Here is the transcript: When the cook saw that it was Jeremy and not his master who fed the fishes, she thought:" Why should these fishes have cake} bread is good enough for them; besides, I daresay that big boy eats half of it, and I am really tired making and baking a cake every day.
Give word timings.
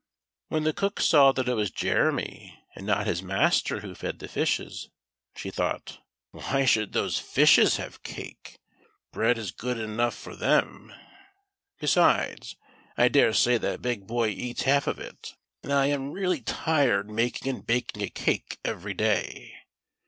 When 0.47 0.63
the 0.63 0.73
cook 0.73 0.99
saw 0.99 1.31
that 1.31 1.47
it 1.47 1.53
was 1.53 1.69
Jeremy 1.69 2.59
and 2.75 2.87
not 2.87 3.05
his 3.05 3.21
master 3.21 3.81
who 3.81 3.93
fed 3.93 4.17
the 4.17 4.27
fishes, 4.27 4.89
she 5.35 5.51
thought:" 5.51 5.99
Why 6.31 6.65
should 6.65 6.93
these 6.93 7.19
fishes 7.19 7.77
have 7.77 8.01
cake} 8.01 8.57
bread 9.13 9.37
is 9.37 9.51
good 9.51 9.77
enough 9.77 10.15
for 10.15 10.35
them; 10.35 10.91
besides, 11.79 12.55
I 12.97 13.09
daresay 13.09 13.59
that 13.59 13.83
big 13.83 14.07
boy 14.07 14.29
eats 14.29 14.63
half 14.63 14.87
of 14.87 14.97
it, 14.97 15.35
and 15.61 15.71
I 15.71 15.85
am 15.91 16.09
really 16.11 16.41
tired 16.41 17.07
making 17.07 17.47
and 17.53 17.63
baking 17.63 18.01
a 18.01 18.09
cake 18.09 18.57
every 18.65 18.95
day. 18.95 19.53